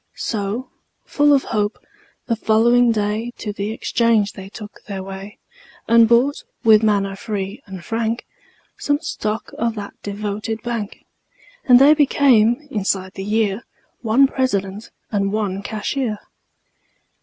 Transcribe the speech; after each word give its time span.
So, 0.15 0.71
full 1.05 1.31
of 1.31 1.43
hope, 1.43 1.77
the 2.25 2.35
following 2.35 2.91
day 2.91 3.33
To 3.37 3.53
the 3.53 3.69
exchange 3.69 4.33
they 4.33 4.49
took 4.49 4.81
their 4.87 5.03
way 5.03 5.37
And 5.87 6.07
bought, 6.09 6.43
with 6.63 6.81
manner 6.81 7.15
free 7.15 7.61
and 7.67 7.85
frank, 7.85 8.25
Some 8.79 8.97
stock 9.01 9.51
of 9.59 9.75
that 9.75 9.93
devoted 10.01 10.63
bank; 10.63 11.05
And 11.65 11.77
they 11.77 11.93
became, 11.93 12.67
inside 12.71 13.13
the 13.13 13.23
year, 13.23 13.61
One 14.01 14.25
President 14.25 14.89
and 15.11 15.31
one 15.31 15.61
Cashier. 15.61 16.17